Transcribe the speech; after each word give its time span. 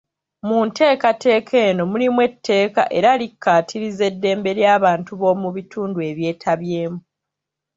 Mu 0.47 0.57
ntekateka 0.67 1.53
eno 1.67 1.83
mulimu 1.91 2.19
eteeka 2.29 2.83
era 2.97 3.11
likkaatiriza 3.21 4.03
eddembe 4.11 4.49
ly'abantu 4.59 5.11
b'omu 5.19 5.47
bitundu 5.55 5.97
ebyetabyemu. 6.09 6.99